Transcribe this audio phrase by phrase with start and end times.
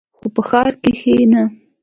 [0.17, 1.41] خو په ښار کښې نه.